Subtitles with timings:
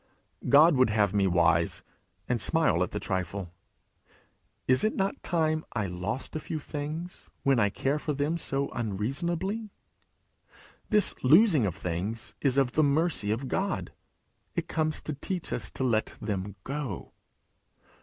[0.49, 1.83] God would have me wise,
[2.27, 3.51] and smile at the trifle.
[4.67, 8.69] Is it not time I lost a few things when I care for them so
[8.69, 9.69] unreasonably?
[10.89, 13.93] This losing of things is of the mercy of God;
[14.55, 17.13] it comes to teach us to let them go.